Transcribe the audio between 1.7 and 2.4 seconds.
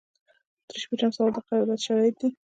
شرایط دي.